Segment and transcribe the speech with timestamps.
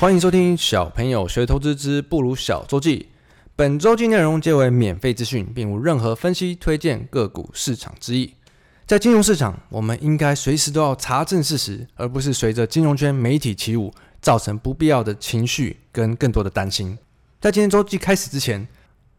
[0.00, 3.08] 欢迎收听小朋友学投资之不如小周记。
[3.56, 8.32] 本周记内容皆为免费资讯，并无任何分析、推荐个股市场之意。
[8.86, 13.92] 在金融市场，我们应该随时都要查证事实，而不是随着金融圈媒体起舞，
[14.22, 16.96] 造成不必要的情绪跟更多的担心。
[17.40, 18.68] 在今天周记开始之前，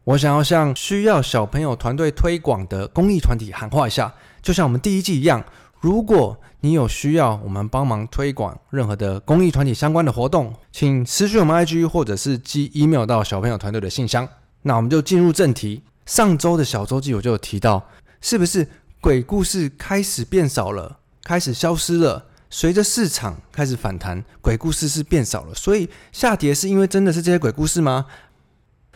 [0.04, 5.44] 我想要向需要小朋友团队推广的公益团体喊话一下，就像我们第一季一样，
[5.80, 14.28] 如果你有需要我们帮忙推广任何的公益团体相关的活动，请私讯我们 IG 或者是寄 email 到小朋友团队的信箱。
[14.62, 15.82] 那我们就进入正题。
[16.04, 17.88] 上周的小周记我就有提到，
[18.20, 18.68] 是不是
[19.00, 22.26] 鬼故事开始变少了，开始消失了？
[22.50, 28.04] 随着市场开始反弹，鬼故事是变少了，所以下跌是因为真的是这些鬼故事吗？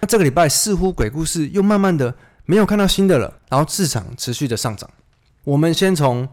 [0.00, 2.14] 那这个礼拜似乎鬼故事又慢慢的
[2.44, 4.90] 没有看到新的了，然后市场持续的上涨。
[5.44, 6.28] 我们先从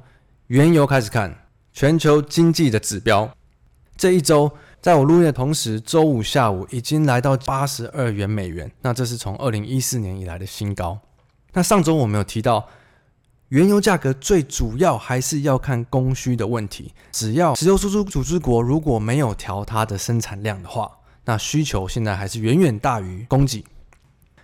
[0.52, 1.34] 原油开始看
[1.72, 3.34] 全球经济的指标。
[3.96, 11.00] 这一周在我录音的同时，周五下午已经来到八十二元美元，那这是从二零一四年以来的新高。
[11.54, 12.68] 那上周我们有提到，
[13.48, 20.92] 原油价格最主要还是要看供需的问题，只要石油输出组织国如果没有调它的生产量的话。
[21.24, 23.64] 那需求现在还是远远大于供给。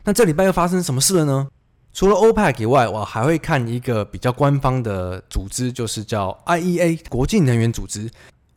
[0.06, 1.50] 那这礼拜又发生什么事了呢？
[1.98, 8.08] 除了 OPEC 以外，我还会看一个比较官方的组织，就是叫 IEA 国际能源组织。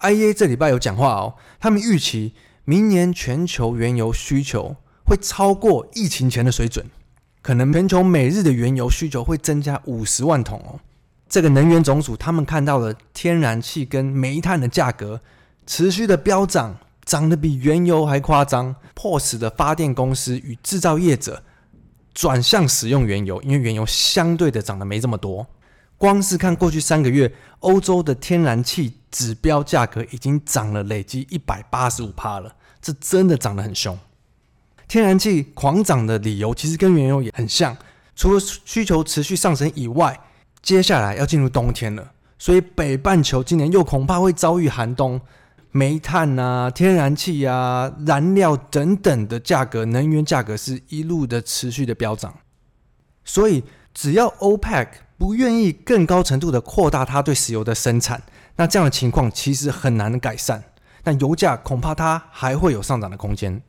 [0.00, 2.34] IEA 这礼拜有讲话哦，他们预期
[2.66, 6.84] 明年全球原油需求会超过疫情前的水准，
[7.40, 10.78] 可能全球每日的原油需求会增加五十万桶哦。
[11.26, 15.18] 这个能源总署他们看到了天然气跟煤炭的价格
[15.66, 16.76] 持续的飙涨。
[17.06, 21.42] 涨得比原油还夸张，迫使的发电公司与制造业者
[22.14, 25.46] 转向使用原油，因为原油相对的涨得没这么多。
[25.96, 27.30] 光是看过去三个月，
[27.60, 33.98] 欧洲的天然气指标价格已经涨了累计一百八十五趴了，这真的涨得很凶。
[34.88, 37.76] 天然气狂涨的理由其实跟原油也很像，
[38.16, 40.18] 除了需求持续上升以外，
[40.62, 45.20] 接下来要进入冬天了，所以北半球今年又恐怕会遭遇寒冬。
[45.72, 52.34] 煤炭啊、天然气啊、燃料等等的价格，能源价格是一路的持续的飙涨。
[53.24, 53.62] 所以，
[53.94, 58.22] 只要 OPEC 不愿意更高程度的扩大它对石油的生产，
[58.56, 60.64] 那这样的情况其实很难改善。
[61.02, 63.62] 但油价恐怕它还会有上涨的空间。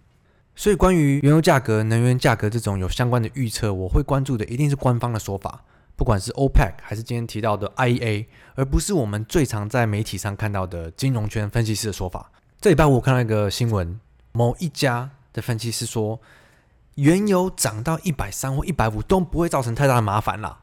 [0.55, 5.63] 所以，关于原油价格、能源价格这种有相关的预测，我会关注的一定是官方的说法。
[6.01, 8.25] 不管是 OPEC 还是今天提到的 IEA，
[8.55, 12.31] 而不是我们最常在媒体上看到的金融圈分析师的说法。
[12.59, 13.99] 这礼拜我看到一个新闻，
[14.31, 16.19] 某一家的分析师说，
[16.95, 20.61] 原油涨到一百三或一百五都不会造成太大的麻烦啦，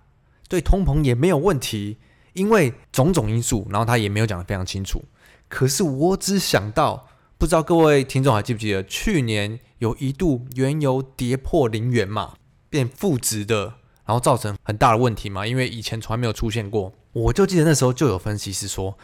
[0.49, 1.99] 对通膨也没有问题，
[2.33, 3.65] 因为种种因素。
[3.71, 5.05] 然后他也没有讲得非常清楚。
[5.49, 7.07] 可是我只想到，
[7.39, 12.35] 不知道各位听众还记不记得，去年有一度原油跌破零元嘛，
[12.69, 13.75] 变负值的。
[14.09, 16.91] 然后造成很大的问题嘛，因为以前从来没有出现过。
[17.13, 18.97] 我就记得那时候就有分析师说，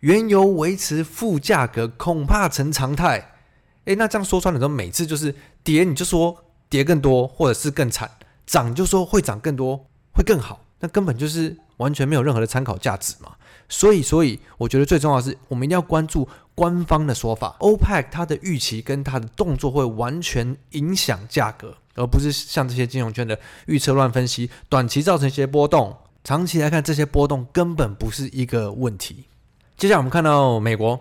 [0.00, 3.32] 原油维持负价格恐怕成常态。
[3.84, 6.34] 诶，那这样说穿了，之后每次就是跌你就说
[6.70, 8.08] 跌更多，或者是更惨；
[8.46, 10.64] 涨就说会涨更多，会更好。
[10.80, 13.32] 那根本就是完全没有任何的参考价值嘛。
[13.68, 16.26] 所以，所以我觉得最重要的是，我们一定要关注
[16.58, 17.56] 官方的说法。
[17.60, 21.72] OPEC 它的预期跟它的动作会完全影响价格。
[21.94, 23.36] 而不是像这些金融圈的
[23.66, 29.24] 预测乱分析，短期造成一些波动，长期来看这些波动根本不是一个问题。
[29.76, 31.00] 接下来我们看到美国，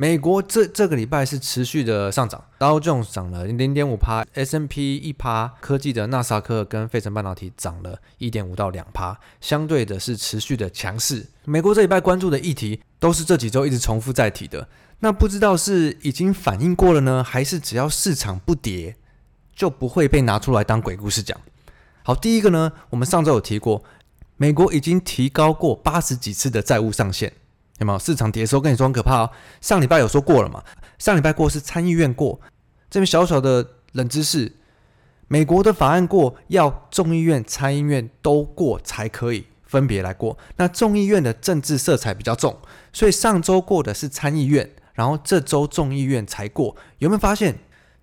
[0.00, 11.26] 美国这这个礼拜是持续的上涨，道琼涨了零点五帕，S&P 一帕，科技的纳斯克跟费城半导体涨了一点五到两帕，相对的是持续的强势。
[11.46, 14.68] 美国这礼拜关注的议题都是这几周一直重复在提的，
[15.00, 18.94] 那不知道是已经反应过了呢，还是只要市场不跌，
[19.52, 21.36] 就不会被拿出来当鬼故事讲。
[22.04, 23.82] 好，第一个呢，我们上周有提过，
[24.36, 27.32] 美国已经提高过八十几次的债务上限，
[27.78, 27.98] 有没有？
[27.98, 29.30] 市场跌的时候跟你说很可怕哦。
[29.60, 30.62] 上礼拜有说过了嘛？
[30.98, 32.40] 上礼拜过是参议院过，
[32.90, 34.52] 这边小小的冷知识，
[35.28, 40.36] 美国的法案过要众议院、参议院都过才可以分别来过。
[40.56, 42.56] 那众议院的政治色彩比较重，
[42.92, 46.76] 所以上周过的是参议院，然后这周众议院才过。
[46.98, 47.58] 有没有发现？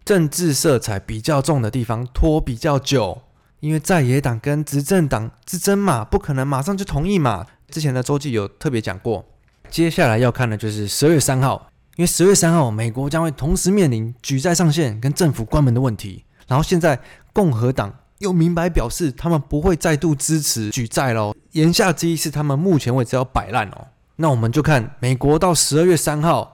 [0.06, 3.24] 政治色彩比较重的地方拖比较久，
[3.60, 7.48] 因为在野党跟执政党之争嘛，不可能马上就同意嘛。
[7.72, 9.26] 之前的周记有特别讲过，
[9.70, 16.24] 接下来要看的就是十二月三号，因为十月三号美国将会同时面临举债上限跟政府关门的问题。
[16.48, 17.00] 然后现在
[17.34, 23.88] 共和党又明白表示他们不会再度支持举债喽，言下之意是他们目前为止要摆烂哦。
[24.18, 26.54] 那我们就看美国到十二月三号。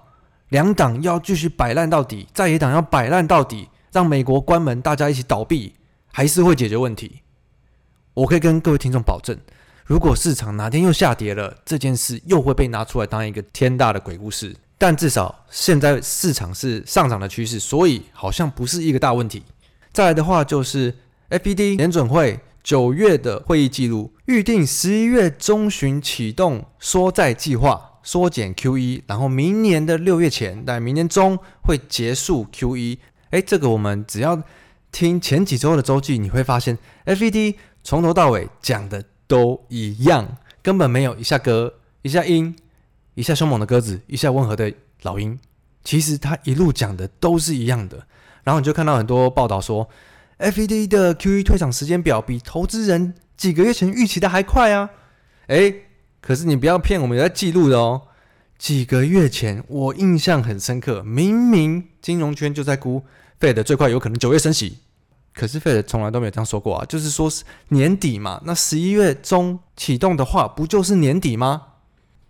[0.49, 5.75] 两党要继续摆烂到底，在野党要摆烂到底，让美国关门，大家一起倒闭，
[6.11, 7.21] 还是会解决问题。
[8.13, 9.37] 我可以跟各位听众保证，
[9.91, 14.55] 如果市场哪天又下跌了，这件事又会被拿出来当一个天大的鬼故事。
[14.77, 19.43] 但至少现在市场是上涨的趋势，所以好像不是一个大问题。
[19.91, 20.95] 再来的话就是
[21.29, 27.89] FED 联准会九月的会议记录，预定十一月中旬启动缩债计划。
[28.01, 32.97] 缩减 QE，然后明年的六月前，在明年中会结束 QE。
[33.31, 34.41] 哎，这个我们只要
[34.89, 42.54] 听前几周的周记，你会发现 FED 从头到尾讲的都一样，根本没有一下鸽，一下鹰，
[43.13, 44.74] 一下凶猛的鸽子，一下温和的
[45.04, 45.39] 老鹰。
[45.86, 48.06] 其实他一路讲的都是一样的。
[48.44, 49.88] 然后你就看到很多报道说
[50.39, 54.89] ，FED 的 QE 退场时间表比投资人几个月前预期的还快啊！
[55.48, 55.74] 哎。
[56.19, 58.04] 可是你不要骗我们，有在记录的哦。
[58.56, 63.04] 几个月前，我印象很深刻，明明金融圈就在估
[63.39, 64.78] Fed 最快有可能九月升息，
[65.33, 66.86] 可是 Fed 从来都没有这样说过啊。
[66.86, 71.63] 就是说是年底嘛，那十一月中启动的话，不就是年底吗？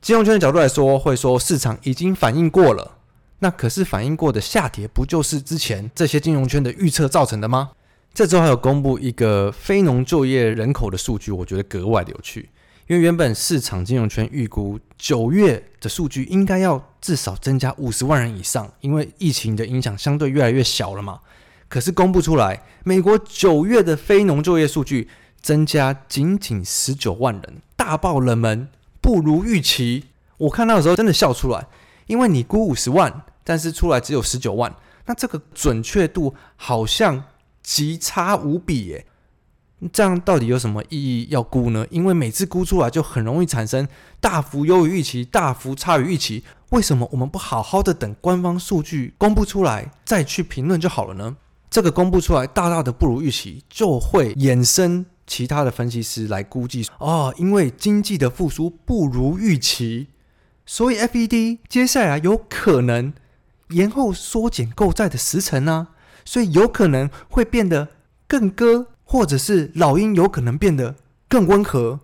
[0.01, 2.97] 金融圈的角度来说，会说市场已经反应过了。
[3.39, 7.71] 那可是反应过的下跌，不就是之前这些金融圈的预测造成的吗？
[8.13, 12.49] 这周还有公布一个非农就业人口的数据，我觉得格外的有趣。
[12.87, 21.19] 因为原本市场金融圈预估九月的数据应该要至少增加五十万人以上，因为疫情的影响相对越来越小了嘛。
[21.71, 25.07] 可是公布出来，美国九月的非农就业数据
[25.39, 28.67] 增加仅仅十九万人，大爆冷门，
[28.99, 30.07] 不如预期。
[30.35, 31.65] 我看到的时候真的笑出来，
[32.07, 34.75] 因为你估五十万，但是出来只有十九万，
[35.05, 37.23] 那这个准确度好像
[37.63, 39.05] 极差无比耶。
[39.93, 41.87] 这样到底有什么意义要估呢？
[41.89, 43.87] 因为每次估出来就很容易产生
[44.19, 46.43] 大幅优于预期、大幅差于预期。
[46.71, 51.37] 为什么我们不好好的等官方数据公布出来再去评论就好了呢？
[51.71, 60.09] 这个公布出来大大的不如预期，就会衍生其他的分析师来估计哦，因为经济的复苏不如预期，
[60.67, 63.11] 所以 FED 接下来有可能
[63.69, 65.87] 延后缩减购债的时程呢，
[66.23, 67.87] 所以有可能会变得
[68.27, 68.87] 更鸽。
[69.03, 70.95] 或者是老鹰有可能变得
[71.27, 71.99] 更温和，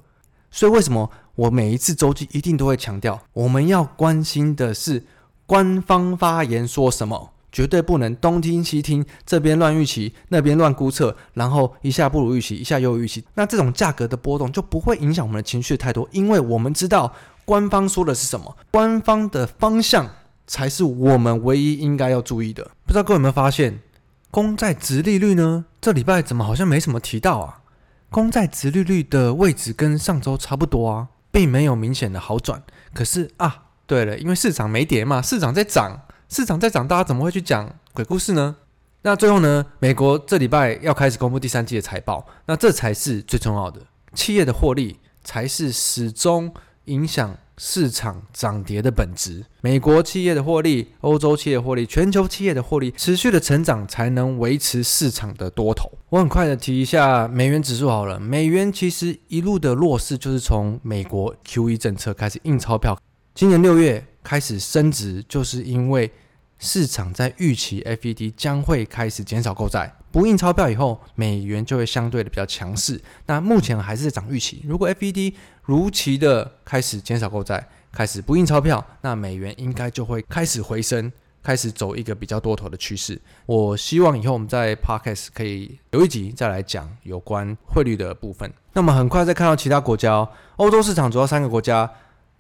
[0.51, 5.05] 所以为什么我每一次周记一定都会强调，我们要关心的是
[5.45, 17.13] 官方发言说什么，绝对不能东听西听，这边乱预期，那边乱估测，然后一下不如预期，一下又预期，那这种价格的波动就不会影响我们的情绪太多，因为我们知道
[17.45, 20.09] 官方说的是什么，官方的方向
[20.45, 22.69] 才是我们唯一应该要注意的。
[22.85, 23.79] 不知道各位有没有发现？
[24.29, 25.65] 公债殖利率呢？
[25.79, 27.61] 这礼拜怎么好像没什么提到啊？
[28.09, 32.61] 公债殖利率的位置跟上周差不多啊，并没有明显的好转。
[32.93, 38.55] 可是啊，对了，因为市场没跌嘛，市场在涨，市场在涨，大家怎么会去讲鬼故事呢？
[39.03, 43.81] 那最后呢，美国这礼拜要开始公布第三季的财报，那这才是最重要的，
[44.13, 46.53] 企业的获利才是始终
[46.85, 47.37] 影响。
[47.59, 55.91] 市场涨跌的本质，美国企业的获利、欧洲企业获利、全球企业的获利持续的成长，才能维持市场的多头。
[56.09, 62.95] 我很快的提一下美元指数好了，美元其实一路的弱势，就是从美国 QE 政策开始印钞票，
[63.33, 66.11] 今年六月开始升值，就是因为
[66.59, 69.89] 市场在预期 FED 将会开始减少购债。
[70.11, 73.01] 不印钞票以后，美元就会相对的比较强势。
[73.27, 74.61] 那目前还是在涨预期。
[74.67, 81.09] 如果 FED 如期的开始减少购债，开始不印钞票，那美元应该就会开始回升，
[81.41, 83.17] 开始走一个比较多头的趋势。
[83.45, 88.51] 我希望以后我们在 Podcast 可以有一集再来讲有关汇率的部分。
[88.73, 91.89] 那么很快再看到其他国家，欧洲市场主要三个国家，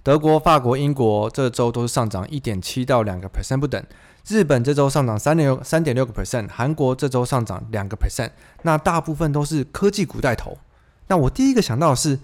[0.07, 3.85] 德国、法国、英国，这周都是上涨一点七到两个 percent 不等。
[4.25, 8.29] 日本这周上涨三点六三点六个 percent，韩国这周上涨两个 percent，
[8.61, 10.57] 那大部分都是科技股带头。
[11.07, 12.19] 那我第一个想到的是，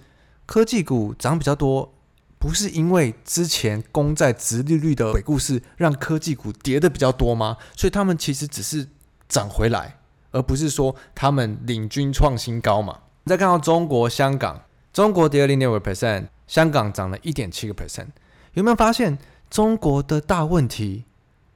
[0.45, 1.93] 科技股涨比较多，
[2.39, 7.57] 不是因为之前公债殖利率的鬼故事让科技股跌的比较多吗？
[7.75, 8.87] 所以他们其实只是
[9.27, 9.97] 涨回来，
[10.31, 12.99] 而不是说他们领军创新高嘛。
[13.25, 14.61] 再看到中国香港，
[14.93, 18.07] 中国跌了零点五个 percent，香港涨了一点七个 percent，
[18.53, 19.17] 有没有发现
[19.49, 21.05] 中国的大问题？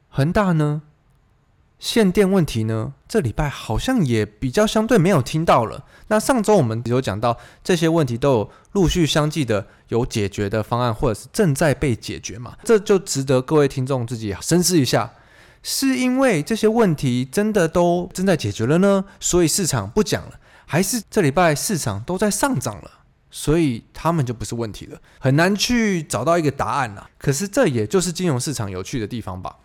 [0.10, 0.82] 恒大呢？
[1.80, 2.94] 限电问题呢？
[3.08, 5.86] 这礼拜好像也比较相对没有听到了。
[6.08, 12.58] 那上周我们有讲到这些问题都有陆续相继的有解决的方案，或者是正在被解决嘛？
[12.64, 15.14] 这就值得各位听众自己深思一下：
[15.62, 19.06] 是因为这些问题真的都正在解决了呢？
[19.20, 22.92] 所以市场不讲了，还是这礼拜市场都在上涨了，
[23.30, 25.00] 所以他们就不是问题了？
[25.20, 27.08] 很难去找到一个答案呐。
[27.18, 29.58] 可是这也就是金融市场有趣的地方吧。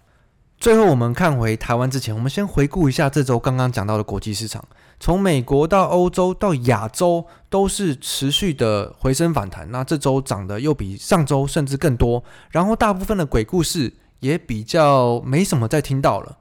[0.59, 4.65] 最后，我们看回台湾之前，我们先回顾一下这周刚刚讲到的国际市场，
[5.01, 9.69] 从美国到欧洲到亚洲，都是持续的回升反弹。
[9.73, 16.39] 那这周涨得又比上周甚至更多，然后大部分的鬼故事也比较没什么再听到了。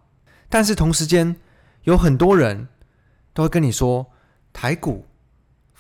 [0.50, 1.36] 但是同时间，
[1.86, 2.68] 有很多人
[3.34, 4.06] 都会跟你说，
[4.54, 5.08] 台股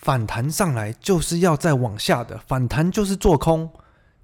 [0.01, 3.69] 反弹上来就是要再往下的，反弹就是做空，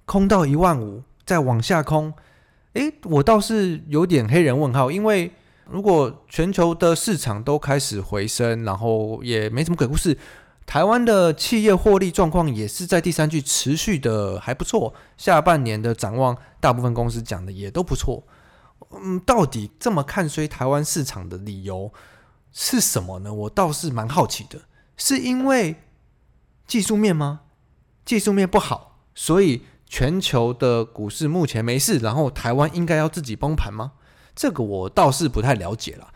[0.04, 2.12] 空到一万五再往下空。
[2.74, 5.32] 诶，我倒是有点黑人问号，因为
[5.70, 10.18] 如果全球的市场都开始回升，然后也没什么鬼故事，
[10.66, 18.22] 台湾的企业获利状况也是在第三季持续的还不错，下半年的展望，大部分公司讲的也都不错。
[18.90, 21.92] 嗯，到底这么看衰台湾市场的理由
[22.52, 23.32] 是什么呢？
[23.32, 24.58] 我倒是蛮好奇的，
[24.98, 25.76] 是因为
[26.66, 27.40] 技术面吗？
[28.04, 29.62] 技术面不好，所以。
[29.90, 33.92] 全球的股市目前没事，然后台湾应该要自己崩盘吗？
[34.36, 36.08] 这个我倒是不太了解了。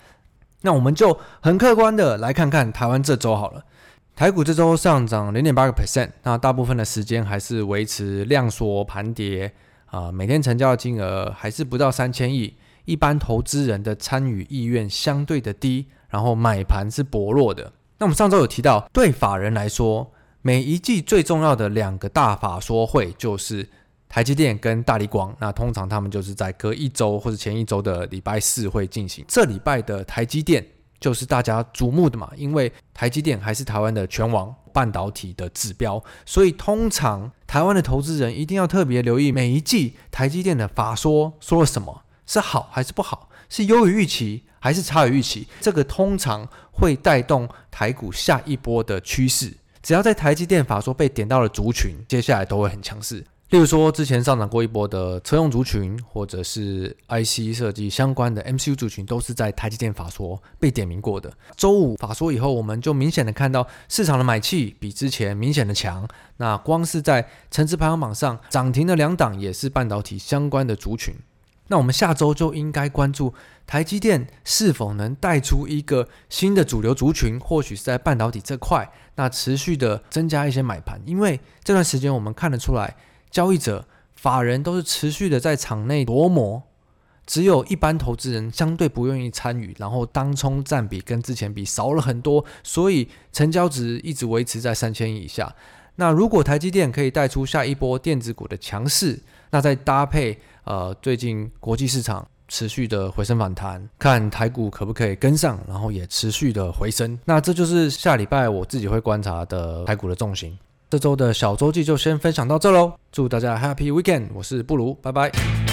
[0.61, 3.65] 那我们就很客观的来看看台湾这周好了。
[4.15, 9.51] 台股这周上涨零点八个 percent，那大部分的时间还是维持量缩盘跌
[9.87, 17.73] 啊，每天成交的金额还是不到三千亿，一般投资人的参与意愿相对的低，然后买盘是薄弱的。
[18.03, 20.13] 那我们上周有提到，对法人来说。
[20.41, 23.69] 每一季最重要的两个大法说会就是
[24.09, 29.25] 台积电跟大立光，那通常他们就是在隔一周或者前一周的礼拜四会进行。
[29.29, 30.67] 这礼拜的台积电
[30.99, 49.53] 就是大家瞩目的嘛，因为台积电还是台湾的全王半导体的指标，所以通常台湾的投资人一定要特别留意每一季台积电的法说说了什么，是好还是不好，是优于预期还是差于预期，这个通常会带动台股下一波的趋势。
[49.83, 53.25] 只要在台积电法说被点到了族群，接下来都会很强势。
[53.51, 61.31] 例如说，之前上涨过一波的车用族群，或者是 IC 设计相关的 MCU 族群，都是在台积电法说被点名过的。
[61.57, 66.09] 周五法说以后，我们就明显的看到市场的买气比之前明显的强。
[66.39, 71.15] 那光是在成值排行榜上涨停的两档，也是半导体相关的族群。
[71.69, 73.33] 那我们下周就应该关注
[73.67, 81.01] 台积电是否能带出一个新的主流族群，或许是在半导体这块，那持续的增加一些买盘。
[81.07, 82.97] 因为这段时间我们看得出来，
[83.31, 86.65] 交易者、法人都是持续的在场内琢磨，
[87.25, 95.55] 只有一般投资人相对不愿意参与，然后当冲占比跟之前比少了很多，所以成交值一直维持在三千亿以下。
[95.97, 107.19] 那如果台积电可以带出下一波电子股的强势，那再搭配呃最近国际市场持续的回升反弹，看台股可不可以跟上，然后也持续的回升。
[107.25, 110.59] 那这就是下礼拜我自己会观察的台股的重心。
[110.91, 114.29] 这周的小周记就先分享到这喽，祝大家 Happy Weekend！
[114.35, 115.72] 我是布鲁，拜拜。